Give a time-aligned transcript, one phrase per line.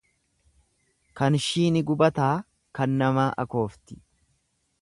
[1.19, 2.31] Kanshii ni gubataa
[2.79, 4.03] kan namaa akoofti